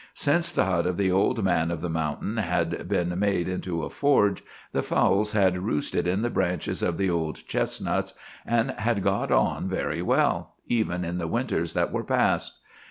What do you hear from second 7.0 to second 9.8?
old chestnuts, and had got on